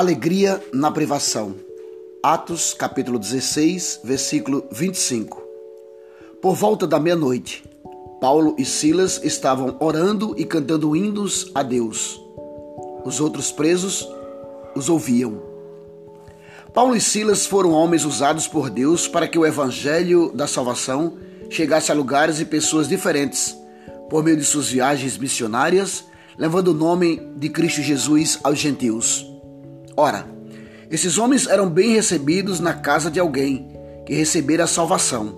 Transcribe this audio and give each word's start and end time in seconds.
Alegria 0.00 0.64
na 0.72 0.90
privação. 0.90 1.54
Atos, 2.22 2.72
capítulo 2.72 3.18
16, 3.18 4.00
versículo 4.02 4.64
25. 4.72 5.42
Por 6.40 6.54
volta 6.54 6.86
da 6.86 6.98
meia-noite, 6.98 7.62
Paulo 8.18 8.56
e 8.56 8.64
Silas 8.64 9.20
estavam 9.22 9.76
orando 9.78 10.34
e 10.38 10.46
cantando 10.46 10.96
hinos 10.96 11.50
a 11.54 11.62
Deus. 11.62 12.18
Os 13.04 13.20
outros 13.20 13.52
presos 13.52 14.08
os 14.74 14.88
ouviam. 14.88 15.42
Paulo 16.72 16.96
e 16.96 17.00
Silas 17.02 17.44
foram 17.44 17.72
homens 17.72 18.06
usados 18.06 18.48
por 18.48 18.70
Deus 18.70 19.06
para 19.06 19.28
que 19.28 19.38
o 19.38 19.44
evangelho 19.44 20.32
da 20.32 20.46
salvação 20.46 21.18
chegasse 21.50 21.92
a 21.92 21.94
lugares 21.94 22.40
e 22.40 22.46
pessoas 22.46 22.88
diferentes, 22.88 23.54
por 24.08 24.24
meio 24.24 24.38
de 24.38 24.44
suas 24.44 24.68
viagens 24.68 25.18
missionárias, 25.18 26.06
levando 26.38 26.68
o 26.68 26.74
nome 26.74 27.20
de 27.36 27.50
Cristo 27.50 27.82
Jesus 27.82 28.40
aos 28.42 28.58
gentios. 28.58 29.30
Ora, 30.00 30.26
esses 30.90 31.18
homens 31.18 31.46
eram 31.46 31.68
bem 31.68 31.92
recebidos 31.92 32.58
na 32.58 32.72
casa 32.72 33.10
de 33.10 33.20
alguém 33.20 33.68
que 34.06 34.14
recebera 34.14 34.64
a 34.64 34.66
salvação. 34.66 35.36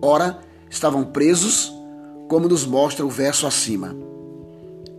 Ora, 0.00 0.38
estavam 0.70 1.02
presos, 1.02 1.72
como 2.28 2.46
nos 2.46 2.64
mostra 2.64 3.04
o 3.04 3.10
verso 3.10 3.48
acima. 3.48 3.96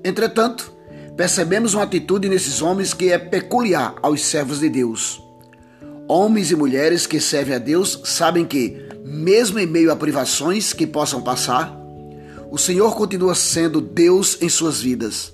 Entretanto, 0.04 0.74
percebemos 1.16 1.74
uma 1.74 1.84
atitude 1.84 2.28
nesses 2.28 2.62
homens 2.62 2.94
que 2.94 3.14
é 3.14 3.18
peculiar 3.18 3.96
aos 4.02 4.26
servos 4.26 4.60
de 4.60 4.68
Deus. 4.68 5.24
Homens 6.06 6.52
e 6.52 6.56
mulheres 6.58 7.08
que 7.08 7.22
servem 7.22 7.56
a 7.56 7.60
Deus 7.60 8.02
sabem 8.04 8.44
que, 8.44 8.90
mesmo 9.06 9.58
em 9.58 9.66
meio 9.66 9.90
a 9.90 9.96
privações 9.96 10.74
que 10.74 10.86
possam 10.86 11.22
passar, 11.22 11.74
o 12.52 12.58
Senhor 12.58 12.94
continua 12.94 13.36
sendo 13.36 13.80
Deus 13.80 14.38
em 14.42 14.50
suas 14.50 14.82
vidas. 14.82 15.32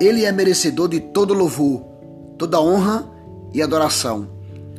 Ele 0.00 0.24
é 0.24 0.32
merecedor 0.32 0.88
de 0.88 0.98
todo 0.98 1.34
louvor, 1.34 1.89
toda 2.40 2.58
honra 2.58 3.06
e 3.52 3.60
adoração, 3.60 4.26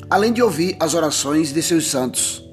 além 0.10 0.34
de 0.34 0.42
ouvir 0.42 0.76
as 0.80 0.96
orações 0.96 1.54
de 1.54 1.62
seus 1.62 1.92
santos. 1.92 2.44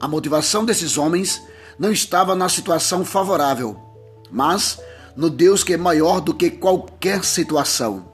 A 0.00 0.08
motivação 0.08 0.64
desses 0.64 0.98
homens 0.98 1.40
não 1.78 1.92
estava 1.92 2.34
na 2.34 2.48
situação 2.48 3.04
favorável, 3.04 3.80
mas 4.28 4.80
no 5.14 5.30
Deus 5.30 5.62
que 5.62 5.74
é 5.74 5.76
maior 5.76 6.20
do 6.20 6.34
que 6.34 6.50
qualquer 6.50 7.24
situação. 7.24 8.12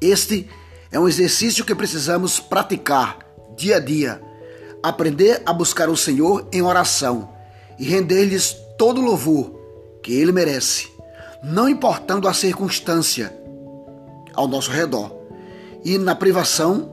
Este 0.00 0.48
é 0.92 1.00
um 1.00 1.08
exercício 1.08 1.64
que 1.64 1.74
precisamos 1.74 2.38
praticar 2.38 3.18
dia 3.56 3.78
a 3.78 3.80
dia, 3.80 4.22
aprender 4.84 5.42
a 5.44 5.52
buscar 5.52 5.88
o 5.88 5.96
Senhor 5.96 6.46
em 6.52 6.62
oração 6.62 7.28
e 7.76 7.84
render-lhes 7.84 8.56
todo 8.78 9.00
o 9.00 9.04
louvor 9.04 9.50
que 10.00 10.12
ele 10.12 10.30
merece, 10.30 10.86
não 11.42 11.68
importando 11.68 12.28
a 12.28 12.32
circunstância 12.32 13.45
ao 14.36 14.46
nosso 14.46 14.70
redor, 14.70 15.10
e 15.84 15.98
na 15.98 16.14
privação 16.14 16.90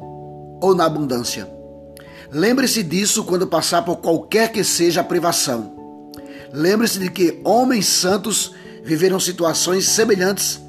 ou 0.61 0.73
na 0.73 0.86
abundância. 0.86 1.47
Lembre-se 2.31 2.81
disso 2.81 3.23
quando 3.23 3.45
passar 3.45 3.83
por 3.83 3.97
qualquer 3.97 4.52
que 4.52 4.63
seja 4.63 5.02
a 5.02 5.03
privação. 5.03 5.75
Lembre-se 6.52 6.99
de 6.99 7.11
que 7.11 7.41
homens 7.44 7.86
santos 7.86 8.53
viveram 8.83 9.19
situações 9.19 9.88
semelhantes 9.88 10.61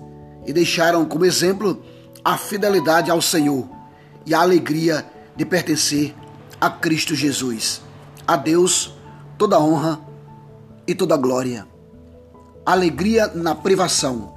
e 0.46 0.52
deixaram 0.52 1.04
como 1.04 1.24
exemplo 1.24 1.82
a 2.24 2.36
fidelidade 2.36 3.10
ao 3.10 3.22
Senhor 3.22 3.68
e 4.26 4.34
a 4.34 4.40
alegria 4.40 5.04
de 5.36 5.44
pertencer 5.44 6.14
a 6.60 6.70
Cristo 6.70 7.14
Jesus. 7.14 7.80
A 8.26 8.36
Deus 8.36 8.94
toda 9.36 9.60
honra 9.60 10.00
e 10.86 10.94
toda 10.94 11.16
glória. 11.16 11.66
Alegria 12.64 13.26
na 13.28 13.54
privação. 13.54 14.34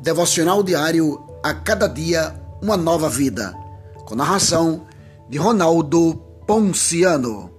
Devocional 0.00 0.62
diário 0.62 1.27
a 1.42 1.54
cada 1.54 1.88
dia 1.88 2.34
uma 2.62 2.76
nova 2.76 3.08
vida. 3.08 3.54
Com 4.04 4.14
narração 4.14 4.86
de 5.28 5.38
Ronaldo 5.38 6.14
Ponciano. 6.46 7.57